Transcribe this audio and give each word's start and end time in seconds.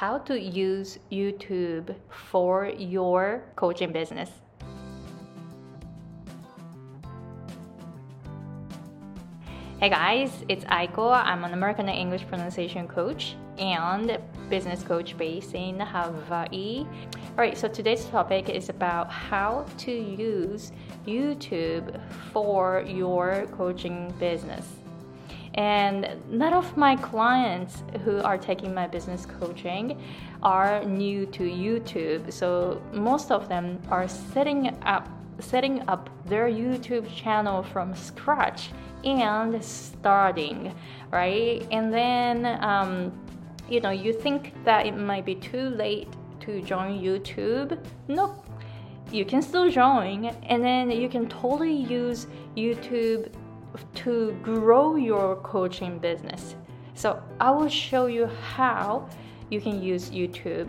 how 0.00 0.16
to 0.16 0.40
use 0.40 0.98
YouTube 1.12 1.94
for 2.08 2.72
your 2.78 3.42
coaching 3.54 3.92
business. 3.92 4.30
Hey 9.78 9.90
guys, 9.90 10.30
it's 10.48 10.64
Aiko. 10.64 11.12
I'm 11.12 11.44
an 11.44 11.52
American 11.52 11.86
English 11.90 12.26
pronunciation 12.26 12.88
coach 12.88 13.36
and 13.58 14.16
business 14.48 14.82
coach 14.82 15.18
based 15.18 15.54
in 15.54 15.78
Hawaii. 15.78 16.86
Alright, 17.32 17.58
so 17.58 17.68
today's 17.68 18.06
topic 18.06 18.48
is 18.48 18.70
about 18.70 19.10
how 19.10 19.66
to 19.84 19.92
use 19.92 20.72
YouTube 21.06 22.00
for 22.32 22.84
your 22.86 23.46
coaching 23.52 24.14
business. 24.18 24.66
And 25.54 26.16
none 26.28 26.52
of 26.52 26.76
my 26.76 26.96
clients 26.96 27.82
who 28.04 28.20
are 28.22 28.38
taking 28.38 28.72
my 28.72 28.86
business 28.86 29.26
coaching 29.26 30.00
are 30.42 30.84
new 30.84 31.26
to 31.26 31.42
YouTube. 31.42 32.32
So 32.32 32.80
most 32.92 33.30
of 33.30 33.48
them 33.48 33.80
are 33.90 34.08
setting 34.08 34.76
up 34.82 35.08
setting 35.40 35.80
up 35.88 36.10
their 36.26 36.48
YouTube 36.48 37.08
channel 37.16 37.62
from 37.62 37.94
scratch 37.94 38.70
and 39.04 39.64
starting, 39.64 40.74
right? 41.10 41.66
And 41.70 41.92
then 41.92 42.58
um, 42.62 43.12
you 43.68 43.80
know 43.80 43.90
you 43.90 44.12
think 44.12 44.52
that 44.64 44.86
it 44.86 44.92
might 44.92 45.24
be 45.24 45.34
too 45.34 45.70
late 45.70 46.08
to 46.40 46.62
join 46.62 47.00
YouTube. 47.00 47.78
Nope. 48.08 48.46
You 49.10 49.24
can 49.24 49.42
still 49.42 49.68
join, 49.68 50.26
and 50.26 50.62
then 50.62 50.90
you 50.90 51.08
can 51.08 51.28
totally 51.28 51.74
use 51.74 52.28
YouTube 52.56 53.32
to 53.96 54.32
grow 54.42 54.96
your 54.96 55.36
coaching 55.36 55.98
business. 55.98 56.54
So, 56.94 57.22
I 57.40 57.50
will 57.50 57.68
show 57.68 58.06
you 58.06 58.26
how 58.26 59.08
you 59.50 59.60
can 59.60 59.82
use 59.82 60.10
YouTube 60.10 60.68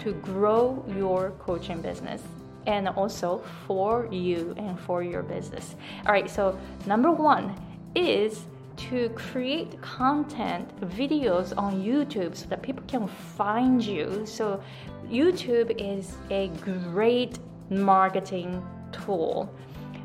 to 0.00 0.12
grow 0.12 0.84
your 0.96 1.32
coaching 1.38 1.80
business 1.80 2.22
and 2.66 2.88
also 2.88 3.42
for 3.66 4.08
you 4.10 4.54
and 4.56 4.78
for 4.78 5.02
your 5.02 5.22
business. 5.22 5.76
All 6.06 6.12
right, 6.12 6.28
so 6.28 6.58
number 6.86 7.10
one 7.10 7.54
is 7.94 8.46
to 8.88 9.10
create 9.10 9.80
content 9.82 10.68
videos 10.80 11.52
on 11.56 11.82
YouTube 11.82 12.34
so 12.34 12.46
that 12.48 12.62
people 12.62 12.82
can 12.86 13.06
find 13.06 13.82
you. 13.82 14.24
So, 14.26 14.62
YouTube 15.08 15.74
is 15.76 16.14
a 16.30 16.48
great 16.60 17.38
marketing 17.68 18.64
tool 18.92 19.52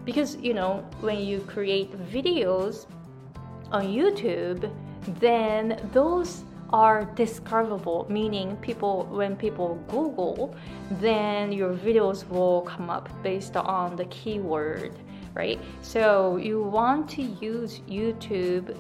because 0.06 0.38
you 0.38 0.54
know 0.54 0.86
when 1.02 1.20
you 1.20 1.40
create 1.42 1.92
videos 2.12 2.86
on 3.72 3.86
YouTube, 3.86 4.72
then 5.20 5.80
those 5.92 6.44
are 6.72 7.06
discoverable, 7.16 8.06
meaning 8.10 8.56
people 8.58 9.06
when 9.12 9.36
people 9.36 9.76
Google, 9.88 10.56
then 10.92 11.52
your 11.52 11.74
videos 11.74 12.28
will 12.30 12.62
come 12.62 12.90
up 12.90 13.10
based 13.24 13.56
on 13.56 13.96
the 13.96 14.06
keyword, 14.06 14.94
right? 15.34 15.60
So 15.82 16.38
you 16.38 16.64
want 16.64 17.10
to 17.12 17.22
use 17.22 17.82
YouTube 17.88 18.76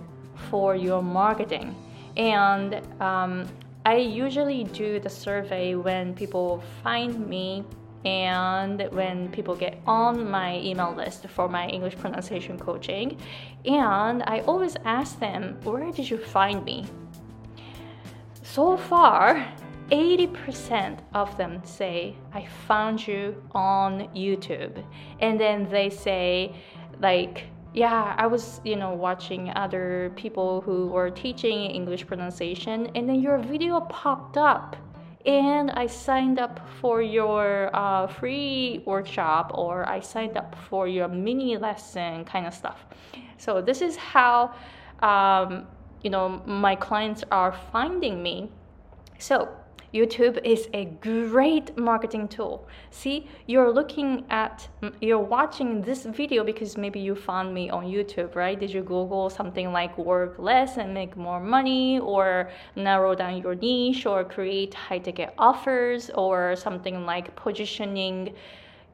for 0.49 0.75
your 0.75 1.01
marketing, 1.01 1.75
and 2.17 2.81
um, 3.01 3.47
I 3.85 3.97
usually 3.97 4.63
do 4.63 4.99
the 4.99 5.09
survey 5.09 5.75
when 5.75 6.15
people 6.15 6.63
find 6.83 7.27
me 7.27 7.63
and 8.05 8.87
when 8.91 9.29
people 9.31 9.55
get 9.55 9.81
on 9.87 10.29
my 10.29 10.59
email 10.59 10.93
list 10.93 11.27
for 11.27 11.49
my 11.49 11.67
English 11.67 11.97
pronunciation 11.97 12.57
coaching. 12.57 13.17
And 13.65 14.23
I 14.23 14.41
always 14.41 14.77
ask 14.85 15.19
them, 15.19 15.57
Where 15.63 15.91
did 15.91 16.09
you 16.09 16.17
find 16.17 16.63
me? 16.63 16.85
So 18.43 18.77
far, 18.77 19.45
80% 19.91 20.99
of 21.13 21.35
them 21.37 21.61
say, 21.63 22.15
I 22.33 22.45
found 22.67 23.07
you 23.07 23.35
on 23.51 24.07
YouTube. 24.15 24.83
And 25.19 25.39
then 25.39 25.69
they 25.69 25.89
say, 25.89 26.55
like, 27.01 27.43
yeah, 27.73 28.15
I 28.17 28.27
was, 28.27 28.61
you 28.63 28.77
know, 28.77 28.93
watching 28.93 29.51
other 29.55 30.11
people 30.15 30.61
who 30.61 30.87
were 30.87 31.09
teaching 31.09 31.65
English 31.65 32.07
pronunciation, 32.07 32.87
and 32.95 33.07
then 33.09 33.19
your 33.19 33.37
video 33.37 33.81
popped 33.81 34.37
up 34.37 34.77
and 35.25 35.71
I 35.71 35.87
signed 35.87 36.39
up 36.39 36.59
for 36.79 37.01
your 37.01 37.75
uh, 37.75 38.07
free 38.07 38.83
workshop 38.85 39.51
or 39.55 39.87
I 39.87 39.99
signed 39.99 40.37
up 40.37 40.55
for 40.69 40.87
your 40.87 41.07
mini 41.07 41.57
lesson 41.57 42.25
kind 42.25 42.45
of 42.45 42.53
stuff. 42.53 42.85
So 43.37 43.61
this 43.61 43.81
is 43.81 43.95
how 43.95 44.53
um, 44.99 45.67
you 46.03 46.09
know 46.09 46.41
my 46.45 46.75
clients 46.75 47.23
are 47.31 47.53
finding 47.71 48.21
me. 48.21 48.51
So 49.17 49.49
YouTube 49.95 50.37
is 50.43 50.67
a 50.73 50.85
great 50.99 51.77
marketing 51.77 52.27
tool. 52.27 52.67
See, 52.91 53.29
you're 53.47 53.71
looking 53.71 54.25
at, 54.29 54.67
you're 54.99 55.17
watching 55.37 55.81
this 55.81 56.03
video 56.03 56.43
because 56.43 56.75
maybe 56.75 56.99
you 56.99 57.15
found 57.15 57.53
me 57.53 57.69
on 57.69 57.85
YouTube, 57.85 58.35
right? 58.35 58.59
Did 58.59 58.71
you 58.71 58.81
Google 58.81 59.29
something 59.29 59.71
like 59.71 59.97
work 59.97 60.37
less 60.37 60.75
and 60.75 60.93
make 60.93 61.15
more 61.15 61.39
money, 61.39 61.99
or 61.99 62.51
narrow 62.75 63.15
down 63.15 63.41
your 63.41 63.55
niche, 63.55 64.05
or 64.05 64.25
create 64.25 64.73
high 64.73 64.99
ticket 64.99 65.33
offers, 65.37 66.09
or 66.09 66.57
something 66.57 67.05
like 67.05 67.33
positioning 67.37 68.35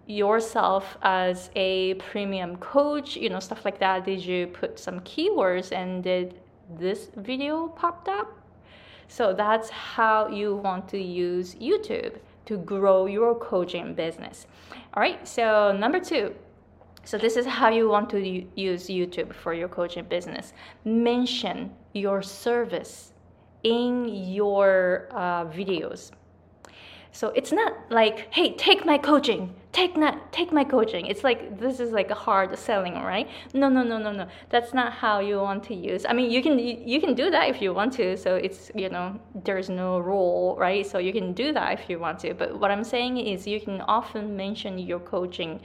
yourself 0.06 0.98
as 1.02 1.50
a 1.56 1.96
premium 1.96 2.58
coach, 2.58 3.16
you 3.16 3.30
know, 3.30 3.40
stuff 3.40 3.66
like 3.66 3.80
that? 3.80 4.06
Did 4.06 4.24
you 4.24 4.48
put 4.48 4.78
some 4.78 5.00
keywords 5.00 5.72
and 5.72 6.04
did 6.04 6.40
this 6.78 7.10
video 7.16 7.70
popped 7.70 8.08
up? 8.08 8.41
So 9.12 9.34
that's 9.34 9.70
how 9.70 10.30
you 10.30 10.56
want 10.56 10.88
to 10.90 10.98
use 10.98 11.56
YouTube 11.56 12.16
to 12.46 12.58
grow 12.58 13.08
your 13.08 13.36
coaching 13.36 13.94
business. 13.94 14.48
All 14.94 15.02
right, 15.02 15.28
so 15.28 15.76
number 15.78 16.00
two. 16.00 16.34
So, 17.04 17.18
this 17.18 17.36
is 17.36 17.46
how 17.46 17.70
you 17.70 17.90
want 17.90 18.10
to 18.12 18.20
use 18.56 18.88
YouTube 18.88 19.34
for 19.34 19.54
your 19.54 19.68
coaching 19.68 20.06
business. 20.06 20.54
Mention 20.86 21.72
your 21.94 22.22
service 22.22 23.12
in 23.64 24.08
your 24.08 25.10
uh, 25.12 25.44
videos. 25.46 26.12
So 27.14 27.28
it's 27.30 27.52
not 27.52 27.74
like, 27.90 28.34
hey, 28.34 28.54
take 28.56 28.86
my 28.86 28.98
coaching, 28.98 29.54
take 29.74 29.98
not 29.98 30.32
take 30.32 30.52
my 30.52 30.64
coaching. 30.64 31.08
It's 31.08 31.24
like 31.24 31.60
this 31.60 31.82
is 31.82 31.92
like 31.92 32.10
a 32.10 32.16
hard 32.16 32.58
selling, 32.58 32.94
right? 32.94 33.28
No, 33.54 33.68
no, 33.68 33.84
no, 33.84 33.98
no, 33.98 34.14
no. 34.14 34.28
That's 34.50 34.74
not 34.74 34.94
how 34.94 35.20
you 35.20 35.38
want 35.40 35.64
to 35.66 35.76
use. 35.76 36.06
I 36.08 36.14
mean, 36.14 36.32
you 36.32 36.42
can 36.42 36.58
you 36.58 37.02
can 37.02 37.14
do 37.14 37.30
that 37.30 37.50
if 37.50 37.62
you 37.62 37.74
want 37.74 37.92
to. 37.94 38.16
So 38.16 38.36
it's 38.36 38.72
you 38.76 38.90
know 38.90 39.20
there's 39.44 39.70
no 39.70 40.00
rule, 40.00 40.56
right? 40.58 40.86
So 40.88 41.00
you 41.00 41.12
can 41.12 41.34
do 41.34 41.52
that 41.52 41.74
if 41.80 41.90
you 41.90 42.00
want 42.00 42.20
to. 42.20 42.34
But 42.34 42.58
what 42.58 42.72
I'm 42.72 42.84
saying 42.84 43.18
is 43.18 43.46
you 43.46 43.60
can 43.60 43.82
often 43.82 44.38
mention 44.38 44.80
your 44.80 45.00
coaching 45.00 45.60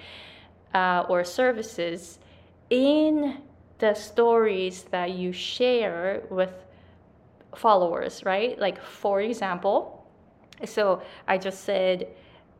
uh, 0.74 1.04
or 1.08 1.22
services 1.22 2.18
in 2.70 3.38
the 3.78 3.94
stories 3.94 4.84
that 4.90 5.10
you 5.12 5.32
share 5.32 6.24
with 6.28 6.52
followers, 7.54 8.24
right? 8.24 8.58
Like 8.58 8.82
for 8.82 9.20
example 9.20 9.95
so 10.64 11.02
I 11.28 11.38
just 11.38 11.64
said 11.64 12.08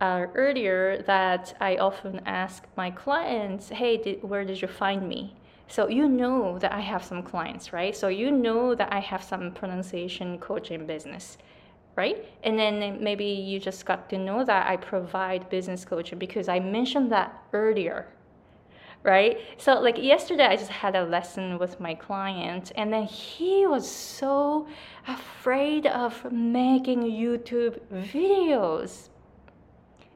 uh, 0.00 0.26
earlier 0.34 1.02
that 1.06 1.56
I 1.60 1.76
often 1.76 2.20
ask 2.26 2.64
my 2.76 2.90
clients, 2.90 3.70
hey, 3.70 3.96
did, 3.96 4.22
where 4.22 4.44
did 4.44 4.60
you 4.60 4.68
find 4.68 5.08
me? 5.08 5.34
So 5.68 5.88
you 5.88 6.08
know 6.08 6.58
that 6.58 6.72
I 6.72 6.80
have 6.80 7.04
some 7.04 7.22
clients, 7.22 7.72
right? 7.72 7.96
So 7.96 8.08
you 8.08 8.30
know 8.30 8.74
that 8.74 8.92
I 8.92 9.00
have 9.00 9.22
some 9.22 9.52
pronunciation 9.52 10.38
coaching 10.38 10.86
business, 10.86 11.38
right? 11.96 12.24
And 12.44 12.58
then 12.58 13.02
maybe 13.02 13.24
you 13.24 13.58
just 13.58 13.84
got 13.84 14.08
to 14.10 14.18
know 14.18 14.44
that 14.44 14.68
I 14.68 14.76
provide 14.76 15.48
business 15.48 15.84
coaching 15.84 16.18
because 16.18 16.48
I 16.48 16.60
mentioned 16.60 17.10
that 17.12 17.42
earlier, 17.52 18.06
right? 19.06 19.38
So 19.56 19.80
like 19.80 19.96
yesterday 19.96 20.44
I 20.44 20.56
just 20.56 20.70
had 20.70 20.96
a 20.96 21.04
lesson 21.04 21.58
with 21.58 21.78
my 21.78 21.94
client 21.94 22.72
and 22.74 22.92
then 22.92 23.04
he 23.04 23.66
was 23.66 23.88
so 23.88 24.66
afraid 25.06 25.86
of 25.86 26.30
making 26.32 27.02
YouTube 27.02 27.78
videos. 27.92 29.08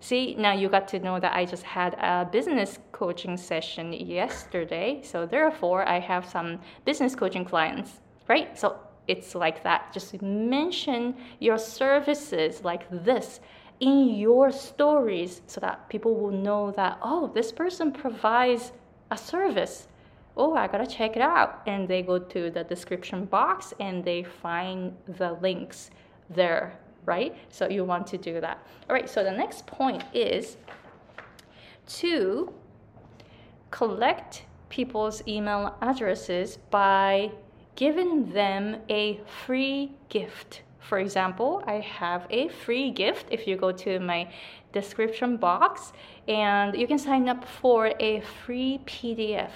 See, 0.01 0.35
now 0.35 0.53
you 0.53 0.69
got 0.69 0.89
to 0.89 0.99
know 0.99 1.21
that 1.21 1.37
I 1.37 1.45
just 1.45 1.63
had 1.63 1.95
a 1.95 2.29
business 2.31 2.79
coaching 2.91 3.37
session 3.37 3.93
yesterday. 3.93 5.01
So 5.05 5.25
therefore 5.25 5.89
I 5.89 6.01
have 6.01 6.27
some 6.29 6.59
business 6.85 7.15
coaching 7.15 7.45
clients, 7.45 8.01
right? 8.29 8.59
So 8.59 8.77
it's 9.07 9.35
like 9.35 9.63
that. 9.63 9.93
Just 9.93 10.21
mention 10.21 11.15
your 11.39 11.59
services 11.59 12.65
like 12.65 12.91
this 12.91 13.41
in 13.79 14.15
your 14.15 14.51
stories 14.51 15.43
so 15.47 15.61
that 15.61 15.89
people 15.89 16.15
will 16.15 16.31
know 16.31 16.71
that, 16.73 16.99
oh, 17.03 17.31
this 17.35 17.53
person 17.53 17.93
provides 17.93 18.73
a 19.11 19.17
service. 19.17 19.89
Oh, 20.37 20.55
I 20.55 20.67
gotta 20.67 20.87
check 20.87 21.17
it 21.17 21.23
out. 21.23 21.63
And 21.67 21.89
they 21.89 22.03
go 22.03 22.19
to 22.19 22.51
the 22.51 22.65
description 22.65 23.25
box 23.25 23.75
and 23.81 24.05
they 24.05 24.23
find 24.23 24.97
the 25.07 25.33
links 25.35 25.91
there, 26.29 26.79
right? 27.05 27.37
So 27.49 27.69
you 27.69 27.85
want 27.85 28.07
to 28.09 28.19
do 28.19 28.41
that. 28.41 28.65
All 28.89 28.95
right, 28.95 29.09
so 29.09 29.25
the 29.25 29.33
next 29.33 29.67
point 29.67 30.05
is 30.15 30.57
to 32.01 32.53
collect 33.71 34.45
people's 34.69 35.23
email 35.27 35.77
addresses 35.81 36.59
by 36.71 37.31
giving 37.75 38.33
them 38.33 38.77
a 38.89 39.21
free 39.45 39.93
gift 40.09 40.63
For 40.81 40.99
example, 40.99 41.63
I 41.67 41.75
have 41.75 42.27
a 42.31 42.49
free 42.49 42.91
gift 42.91 43.27
if 43.31 43.47
you 43.47 43.57
go 43.57 43.71
to 43.71 44.01
my 44.01 44.29
description 44.73 45.37
box 45.37 45.93
and 46.29 46.77
you 46.77 46.87
can 46.87 46.99
sign 46.99 47.29
up 47.29 47.45
for 47.45 47.93
a 48.01 48.21
free 48.45 48.81
PDF 48.87 49.51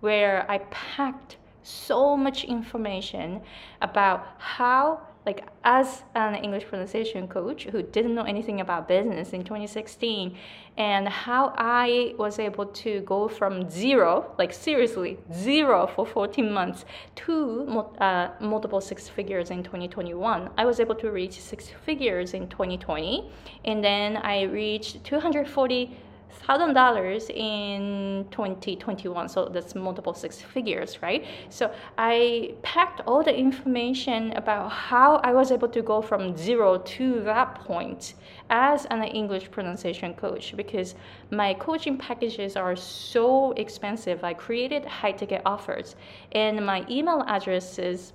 where 0.00 0.50
I 0.50 0.58
packed 0.70 1.36
so 1.62 2.16
much 2.16 2.44
information 2.44 3.40
about 3.82 4.26
how 4.38 5.00
like 5.28 5.44
as 5.62 6.04
an 6.14 6.34
English 6.36 6.64
pronunciation 6.70 7.28
coach 7.28 7.64
who 7.72 7.82
didn't 7.82 8.14
know 8.14 8.26
anything 8.34 8.58
about 8.62 8.88
business 8.88 9.34
in 9.36 9.44
2016 9.44 10.34
and 10.78 11.06
how 11.06 11.52
I 11.58 12.14
was 12.16 12.38
able 12.38 12.64
to 12.84 13.00
go 13.00 13.28
from 13.28 13.68
zero, 13.68 14.10
like 14.38 14.54
seriously, 14.54 15.18
zero 15.34 15.86
for 15.94 16.06
14 16.06 16.50
months 16.50 16.86
to 17.16 17.84
uh, 18.00 18.28
multiple 18.40 18.80
six 18.80 19.06
figures 19.06 19.50
in 19.50 19.62
2021. 19.62 20.48
I 20.56 20.64
was 20.64 20.80
able 20.80 20.94
to 20.94 21.10
reach 21.10 21.38
six 21.38 21.68
figures 21.84 22.32
in 22.32 22.48
2020 22.48 23.30
and 23.66 23.84
then 23.84 24.16
I 24.16 24.42
reached 24.44 25.04
240 25.04 25.94
thousand 26.30 26.74
dollars 26.74 27.30
in 27.30 28.26
2021 28.30 29.28
so 29.28 29.46
that's 29.46 29.74
multiple 29.74 30.14
six 30.14 30.40
figures 30.40 31.02
right? 31.02 31.24
So 31.50 31.72
i 31.96 32.54
packed 32.62 33.00
all 33.06 33.22
the 33.22 33.34
information 33.34 34.32
about 34.32 34.68
how 34.70 35.16
i 35.16 35.32
was 35.32 35.50
able 35.50 35.68
to 35.68 35.82
go 35.82 36.00
from 36.02 36.36
zero 36.36 36.78
to 36.78 37.20
that 37.24 37.54
point 37.56 38.14
as 38.50 38.86
an 38.86 39.02
english 39.04 39.50
pronunciation 39.50 40.14
coach 40.14 40.54
because 40.56 40.94
my 41.30 41.54
coaching 41.54 41.98
packages 41.98 42.56
are 42.56 42.76
so 42.76 43.52
expensive. 43.52 44.24
I 44.24 44.34
created 44.34 44.84
high 44.84 45.12
ticket 45.12 45.42
offers 45.44 45.96
and 46.32 46.64
my 46.64 46.84
email 46.88 47.24
addresses 47.26 48.12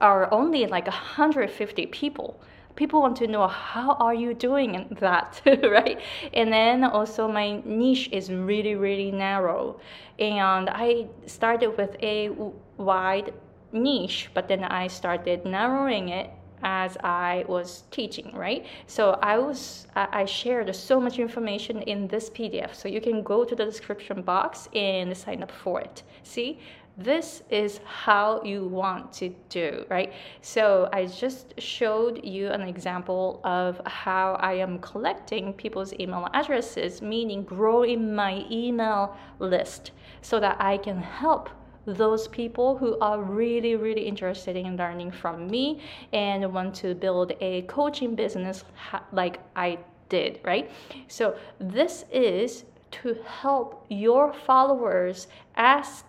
are 0.00 0.32
only 0.32 0.66
like 0.66 0.86
150 0.86 1.86
people 1.86 2.40
people 2.78 3.02
want 3.02 3.16
to 3.16 3.26
know 3.26 3.46
how 3.48 3.90
are 3.94 4.14
you 4.14 4.32
doing 4.32 4.72
that 5.00 5.42
right 5.64 6.00
and 6.32 6.52
then 6.52 6.84
also 6.84 7.26
my 7.26 7.60
niche 7.64 8.08
is 8.12 8.30
really 8.30 8.76
really 8.76 9.10
narrow 9.10 9.78
and 10.20 10.70
i 10.70 11.04
started 11.26 11.76
with 11.76 11.96
a 12.02 12.30
wide 12.76 13.34
niche 13.72 14.30
but 14.32 14.46
then 14.46 14.62
i 14.64 14.86
started 14.86 15.44
narrowing 15.44 16.08
it 16.08 16.30
as 16.62 16.96
I 17.04 17.44
was 17.48 17.84
teaching, 17.90 18.32
right? 18.34 18.66
So 18.86 19.18
I 19.22 19.38
was 19.38 19.86
I 19.94 20.24
shared 20.24 20.74
so 20.74 21.00
much 21.00 21.18
information 21.18 21.82
in 21.82 22.08
this 22.08 22.30
PDF. 22.30 22.74
So 22.74 22.88
you 22.88 23.00
can 23.00 23.22
go 23.22 23.44
to 23.44 23.54
the 23.54 23.64
description 23.64 24.22
box 24.22 24.68
and 24.74 25.16
sign 25.16 25.42
up 25.42 25.52
for 25.52 25.80
it. 25.80 26.02
See, 26.22 26.58
this 26.98 27.44
is 27.48 27.78
how 27.84 28.42
you 28.42 28.64
want 28.64 29.12
to 29.12 29.32
do, 29.48 29.84
right? 29.88 30.12
So 30.42 30.88
I 30.92 31.06
just 31.06 31.54
showed 31.60 32.24
you 32.24 32.48
an 32.48 32.62
example 32.62 33.40
of 33.44 33.80
how 33.86 34.34
I 34.40 34.54
am 34.54 34.80
collecting 34.80 35.52
people's 35.52 35.94
email 36.00 36.28
addresses, 36.34 37.00
meaning 37.00 37.44
growing 37.44 38.14
my 38.14 38.44
email 38.50 39.16
list 39.38 39.92
so 40.22 40.40
that 40.40 40.56
I 40.60 40.76
can 40.76 40.98
help 40.98 41.48
those 41.86 42.26
people 42.26 42.76
who 42.76 42.98
are 42.98 43.22
really, 43.22 43.76
really 43.76 44.02
interested 44.02 44.56
in 44.56 44.76
learning 44.76 45.12
from 45.12 45.46
me 45.46 45.80
and 46.12 46.52
want 46.52 46.74
to 46.74 46.96
build 46.96 47.32
a 47.40 47.62
coaching 47.62 48.16
business 48.16 48.64
like 49.12 49.38
I 49.54 49.78
did, 50.08 50.40
right? 50.44 50.68
So 51.06 51.36
this 51.60 52.04
is 52.12 52.64
to 52.90 53.16
help 53.24 53.86
your 53.88 54.32
followers 54.32 55.28
ask 55.56 56.04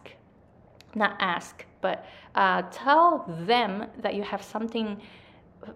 not 0.95 1.15
ask, 1.19 1.65
but 1.81 2.06
uh, 2.36 2.63
tell 2.71 3.25
them 3.45 3.88
that 4.01 4.15
you 4.15 4.24
have 4.24 4.44
something, 4.44 5.00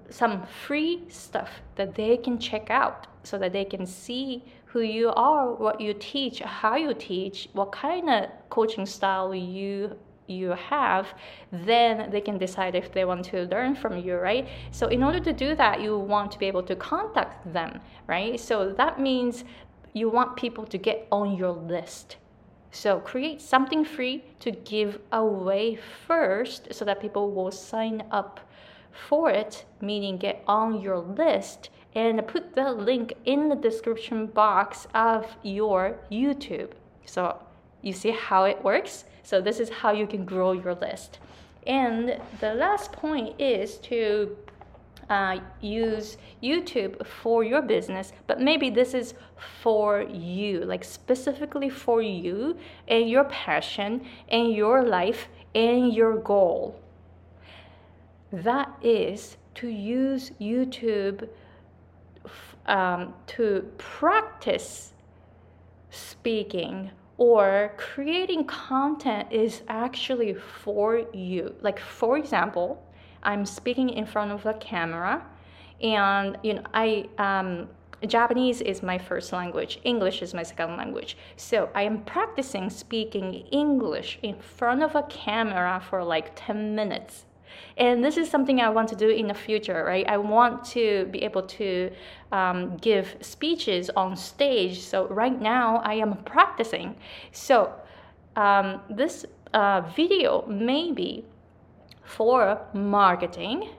some 0.10 0.44
free 0.66 1.04
stuff 1.10 1.50
that 1.76 1.96
they 1.96 2.18
can 2.18 2.40
check 2.40 2.70
out 2.70 3.08
so 3.24 3.38
that 3.38 3.54
they 3.54 3.66
can 3.66 3.86
see 3.86 4.44
who 4.66 4.82
you 4.82 5.10
are, 5.10 5.54
what 5.54 5.80
you 5.80 5.94
teach, 5.94 6.40
how 6.40 6.76
you 6.76 6.94
teach, 6.94 7.50
what 7.54 7.72
kind 7.72 8.10
of 8.10 8.30
coaching 8.50 8.86
style 8.86 9.34
you 9.34 9.96
you 10.26 10.52
have. 10.52 11.08
Then 11.52 12.10
they 12.10 12.22
can 12.22 12.38
decide 12.38 12.76
if 12.76 12.94
they 12.94 13.04
want 13.04 13.26
to 13.26 13.44
learn 13.44 13.76
from 13.76 13.98
you 13.98 14.16
right? 14.16 14.48
So 14.72 14.88
in 14.88 15.04
order 15.04 15.20
to 15.20 15.34
do 15.34 15.54
that 15.56 15.82
you 15.82 15.98
want 15.98 16.32
to 16.32 16.40
be 16.40 16.46
able 16.46 16.64
to 16.64 16.76
contact 16.76 17.54
them 17.54 17.82
right? 18.08 18.40
So 18.40 18.72
that 18.72 19.00
means 19.00 19.44
you 19.94 20.10
want 20.10 20.36
people 20.36 20.66
to 20.66 20.78
get 20.78 21.08
on 21.12 21.36
your 21.36 21.52
list 21.52 22.18
so 22.74 23.00
create 23.00 23.40
something 23.40 23.86
free 23.86 24.24
to 24.40 24.50
give 24.50 25.00
away 25.12 25.78
first 26.08 26.74
so 26.74 26.84
that 26.86 27.00
people 27.00 27.32
will 27.32 27.52
sign 27.52 28.04
up 28.10 28.40
for 28.92 29.30
it, 29.30 29.66
meaning 29.80 30.18
get 30.18 30.44
on 30.48 30.82
your 30.82 30.98
list 30.98 31.70
and 31.94 32.28
put 32.28 32.56
the 32.56 32.72
link 32.72 33.14
in 33.26 33.48
the 33.48 33.56
description 33.56 34.26
box 34.26 34.88
of 34.96 35.38
your 35.44 36.00
YouTube. 36.12 36.72
So 37.06 37.40
you 37.84 37.94
see 37.94 38.10
how 38.10 38.46
it 38.46 38.64
works? 38.64 39.06
So 39.22 39.40
this 39.40 39.60
is 39.60 39.70
how 39.70 39.92
you 39.92 40.08
can 40.08 40.26
grow 40.26 40.54
your 40.54 40.74
list. 40.74 41.20
And 41.68 42.20
the 42.40 42.56
last 42.56 42.92
point 42.92 43.40
is 43.40 43.78
to 43.90 44.36
uh, 45.10 45.40
use 45.62 46.18
YouTube 46.42 47.06
for 47.06 47.44
your 47.44 47.62
business, 47.62 48.14
but 48.28 48.40
maybe 48.40 48.70
this 48.70 48.94
is 48.94 49.14
for 49.62 50.02
you, 50.02 50.66
like 50.66 50.84
specifically 50.84 51.70
for 51.70 52.02
you 52.02 52.58
and 52.88 53.10
your 53.10 53.26
passion 53.26 54.06
and 54.30 54.54
your 54.54 54.84
life 54.84 55.28
and 55.56 55.94
your 55.94 56.18
goal. 56.18 56.80
That 58.32 58.72
is 58.82 59.38
to 59.56 59.68
use 59.68 60.32
YouTube 60.42 61.28
um, 62.66 63.14
to 63.28 63.70
practice 63.78 64.94
speaking 65.90 66.90
or 67.18 67.74
creating 67.78 68.46
content 68.46 69.32
is 69.32 69.62
actually 69.68 70.34
for 70.34 71.06
you. 71.14 71.54
Like, 71.62 71.80
for 71.80 72.18
example, 72.18 72.84
I'm 73.24 73.46
speaking 73.46 73.90
in 73.90 74.06
front 74.06 74.32
of 74.32 74.46
a 74.46 74.54
camera, 74.54 75.26
and 75.82 76.38
you 76.44 76.56
know 76.56 76.64
I 76.74 77.10
um, 77.18 77.68
Japanese 78.08 78.62
is 78.62 78.84
my 78.84 78.98
first 78.98 79.32
language, 79.32 79.80
English 79.84 80.22
is 80.22 80.34
my 80.34 80.44
second 80.44 80.78
language. 80.78 81.18
So 81.38 81.70
I 81.74 81.84
am 81.84 82.04
practicing 82.04 82.70
speaking 82.70 83.34
English 83.52 84.20
in 84.22 84.36
front 84.40 84.84
of 84.84 84.96
a 84.96 85.04
camera 85.04 85.82
for 85.90 86.04
like 86.04 86.32
10 86.36 86.76
minutes. 86.76 87.26
And 87.78 88.04
this 88.04 88.18
is 88.18 88.30
something 88.30 88.60
I 88.60 88.70
want 88.70 88.90
to 88.90 88.96
do 88.96 89.10
in 89.10 89.28
the 89.28 89.34
future, 89.34 89.84
right? 89.86 90.08
I 90.08 90.18
want 90.18 90.66
to 90.66 91.06
be 91.12 91.24
able 91.24 91.44
to 91.44 91.92
um, 92.32 92.78
give 92.78 93.16
speeches 93.22 93.90
on 93.96 94.16
stage. 94.16 94.82
So 94.82 95.08
right 95.08 95.40
now 95.40 95.78
I 95.86 95.94
am 95.96 96.16
practicing. 96.24 96.96
So 97.32 97.74
um, 98.36 98.82
this 98.90 99.26
uh, 99.54 99.82
video 99.96 100.46
maybe 100.48 101.26
for 102.04 102.62
marketing, 102.74 103.70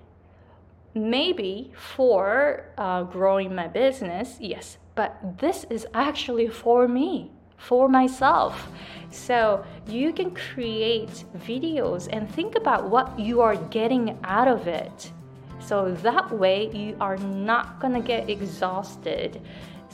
maybe 0.94 1.72
for 1.74 2.70
uh, 2.78 3.02
growing 3.04 3.54
my 3.54 3.68
business, 3.68 4.36
yes, 4.40 4.78
but 4.94 5.38
this 5.38 5.64
is 5.70 5.86
actually 5.94 6.48
for 6.48 6.88
me, 6.88 7.30
for 7.56 7.88
myself. 7.88 8.68
So 9.10 9.64
you 9.86 10.12
can 10.12 10.30
create 10.34 11.24
videos 11.46 12.08
and 12.12 12.30
think 12.30 12.56
about 12.56 12.90
what 12.90 13.18
you 13.18 13.40
are 13.40 13.56
getting 13.56 14.18
out 14.24 14.48
of 14.48 14.66
it. 14.66 15.12
So 15.60 15.92
that 16.02 16.30
way 16.30 16.70
you 16.72 16.96
are 17.00 17.16
not 17.16 17.80
gonna 17.80 18.00
get 18.00 18.28
exhausted. 18.28 19.40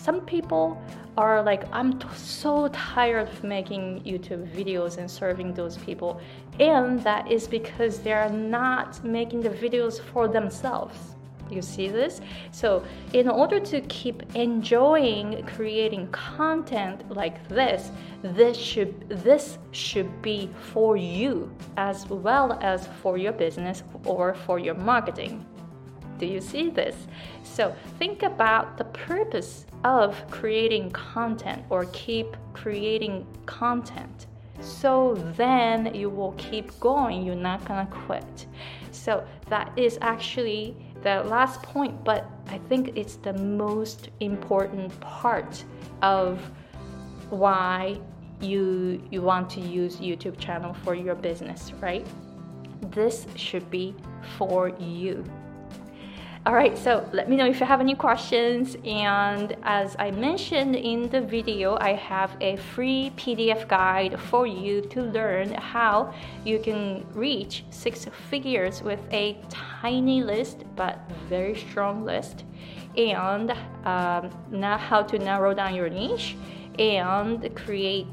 Some 0.00 0.22
people 0.22 0.82
are 1.18 1.42
like, 1.42 1.64
I'm 1.72 1.98
t- 1.98 2.08
so 2.16 2.68
tired 2.68 3.28
of 3.28 3.44
making 3.44 4.00
YouTube 4.00 4.50
videos 4.50 4.96
and 4.96 5.10
serving 5.10 5.52
those 5.52 5.76
people. 5.76 6.22
And 6.58 7.02
that 7.04 7.30
is 7.30 7.46
because 7.46 8.00
they're 8.00 8.30
not 8.30 9.04
making 9.04 9.42
the 9.42 9.50
videos 9.50 10.00
for 10.00 10.26
themselves. 10.26 10.96
You 11.50 11.60
see 11.60 11.88
this? 11.88 12.22
So, 12.50 12.82
in 13.12 13.28
order 13.28 13.60
to 13.60 13.80
keep 13.82 14.22
enjoying 14.34 15.44
creating 15.54 16.06
content 16.12 17.10
like 17.10 17.46
this, 17.48 17.90
this 18.22 18.56
should 18.56 19.08
this 19.08 19.58
should 19.72 20.22
be 20.22 20.48
for 20.72 20.96
you 20.96 21.52
as 21.76 22.08
well 22.08 22.56
as 22.62 22.86
for 23.02 23.18
your 23.18 23.32
business 23.32 23.82
or 24.04 24.32
for 24.32 24.58
your 24.58 24.76
marketing. 24.76 25.44
Do 26.20 26.26
you 26.26 26.40
see 26.42 26.68
this? 26.68 27.06
So 27.42 27.74
think 27.98 28.22
about 28.22 28.76
the 28.76 28.84
purpose 28.84 29.64
of 29.84 30.22
creating 30.30 30.90
content 30.90 31.64
or 31.70 31.86
keep 31.86 32.36
creating 32.52 33.26
content. 33.46 34.26
So 34.60 35.14
then 35.38 35.94
you 35.94 36.10
will 36.10 36.32
keep 36.32 36.78
going, 36.78 37.24
you're 37.24 37.34
not 37.34 37.64
gonna 37.64 37.88
quit. 37.90 38.46
So 38.92 39.26
that 39.48 39.72
is 39.76 39.98
actually 40.02 40.76
the 41.02 41.22
last 41.22 41.62
point, 41.62 42.04
but 42.04 42.30
I 42.48 42.58
think 42.68 42.98
it's 42.98 43.16
the 43.16 43.32
most 43.32 44.10
important 44.20 45.00
part 45.00 45.64
of 46.02 46.38
why 47.30 47.98
you 48.42 49.02
you 49.10 49.22
want 49.22 49.48
to 49.50 49.60
use 49.60 49.96
YouTube 49.96 50.38
channel 50.38 50.74
for 50.84 50.94
your 50.94 51.14
business, 51.14 51.72
right? 51.80 52.06
This 52.90 53.26
should 53.36 53.70
be 53.70 53.94
for 54.36 54.68
you. 54.78 55.24
All 56.50 56.56
right, 56.56 56.76
so 56.76 57.08
let 57.12 57.30
me 57.30 57.36
know 57.36 57.46
if 57.46 57.60
you 57.60 57.66
have 57.66 57.80
any 57.80 57.94
questions. 57.94 58.76
And 58.84 59.56
as 59.62 59.94
I 60.00 60.10
mentioned 60.10 60.74
in 60.74 61.08
the 61.08 61.20
video, 61.20 61.78
I 61.80 61.92
have 61.92 62.36
a 62.40 62.56
free 62.56 63.12
PDF 63.16 63.68
guide 63.68 64.18
for 64.18 64.48
you 64.48 64.80
to 64.80 65.00
learn 65.00 65.52
how 65.52 66.12
you 66.44 66.58
can 66.58 67.06
reach 67.14 67.62
six 67.70 68.08
figures 68.30 68.82
with 68.82 68.98
a 69.12 69.40
tiny 69.48 70.24
list 70.24 70.64
but 70.74 70.98
very 71.28 71.54
strong 71.54 72.04
list, 72.04 72.42
and 72.96 73.52
um, 73.84 74.28
now 74.50 74.76
how 74.76 75.02
to 75.04 75.20
narrow 75.20 75.54
down 75.54 75.76
your 75.76 75.88
niche 75.88 76.34
and 76.80 77.54
create 77.54 78.08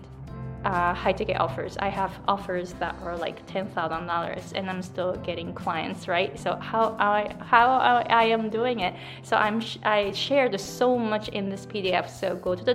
uh, 0.67 0.93
high 0.93 1.13
ticket 1.13 1.39
offers. 1.39 1.77
I 1.79 1.87
have 1.87 2.11
offers 2.27 2.73
that 2.73 2.93
are 3.01 3.15
like 3.15 3.45
ten 3.45 3.67
thousand 3.67 4.05
dollars, 4.05 4.51
and 4.53 4.69
I'm 4.69 4.81
still 4.81 5.13
getting 5.29 5.53
clients, 5.53 6.09
right? 6.09 6.37
So 6.37 6.57
how 6.57 6.97
I 6.99 7.33
how 7.39 7.69
I, 8.09 8.25
am 8.25 8.49
doing 8.49 8.81
it. 8.81 8.93
So 9.23 9.37
I'm 9.37 9.61
sh- 9.61 9.77
I 9.83 10.11
shared 10.11 10.59
so 10.59 10.97
much 10.97 11.29
in 11.29 11.49
this 11.49 11.65
PDF. 11.65 12.09
So 12.09 12.35
go 12.35 12.53
to 12.53 12.63
the 12.65 12.73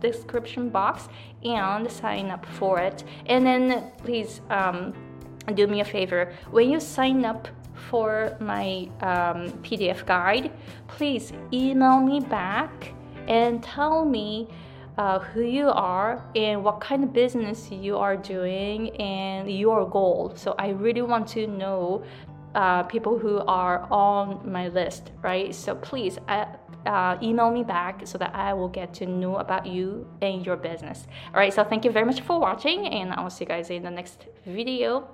description 0.00 0.68
box 0.68 1.08
and 1.42 1.90
sign 1.90 2.30
up 2.30 2.44
for 2.44 2.78
it, 2.80 3.02
and 3.24 3.46
then 3.46 3.90
please 4.04 4.42
um, 4.50 4.92
do 5.54 5.66
me 5.66 5.80
a 5.80 5.84
favor 5.86 6.34
when 6.50 6.70
you 6.70 6.80
sign 6.80 7.24
up 7.24 7.48
for 7.88 8.36
my 8.40 8.88
um, 9.00 9.50
PDF 9.64 10.04
guide, 10.04 10.52
please 10.86 11.32
email 11.52 11.98
me 12.00 12.20
back 12.20 12.92
and 13.26 13.62
tell 13.62 14.04
me 14.04 14.48
uh, 14.98 15.18
who 15.18 15.42
you 15.42 15.68
are 15.68 16.22
and 16.34 16.62
what 16.62 16.80
kind 16.80 17.02
of 17.04 17.12
business 17.12 17.70
you 17.70 17.96
are 17.96 18.16
doing 18.16 18.90
and 19.00 19.50
your 19.50 19.88
goal. 19.88 20.32
So 20.36 20.54
I 20.58 20.70
really 20.70 21.02
want 21.02 21.28
to 21.28 21.46
know 21.46 22.04
uh, 22.54 22.82
people 22.82 23.18
who 23.18 23.38
are 23.46 23.86
on 23.90 24.50
my 24.50 24.68
list, 24.68 25.10
right? 25.22 25.54
So 25.54 25.74
please 25.74 26.18
uh, 26.28 26.44
uh, 26.84 27.16
email 27.22 27.50
me 27.50 27.62
back 27.62 28.06
so 28.06 28.18
that 28.18 28.34
I 28.34 28.52
will 28.52 28.68
get 28.68 28.92
to 28.94 29.06
know 29.06 29.36
about 29.36 29.66
you 29.66 30.06
and 30.20 30.44
your 30.44 30.56
business. 30.56 31.06
All 31.28 31.40
right, 31.40 31.52
so 31.52 31.64
thank 31.64 31.84
you 31.84 31.90
very 31.90 32.04
much 32.04 32.20
for 32.20 32.38
watching, 32.38 32.86
and 32.88 33.12
I 33.12 33.22
will 33.22 33.30
see 33.30 33.44
you 33.44 33.48
guys 33.48 33.70
in 33.70 33.82
the 33.82 33.90
next 33.90 34.26
video. 34.44 35.08